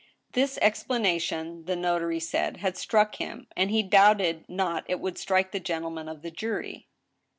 This 0.31 0.57
explanation 0.63 1.65
the 1.65 1.75
notary 1.75 2.19
said 2.19 2.57
had 2.57 2.75
struck 2.75 3.17
him, 3.17 3.45
and 3.55 3.69
he 3.69 3.83
doubted 3.83 4.45
not 4.49 4.83
it 4.87 4.99
would 4.99 5.19
strike 5.19 5.51
the 5.51 5.59
gentlemen 5.59 6.09
of 6.09 6.23
the 6.23 6.31
jury. 6.31 6.87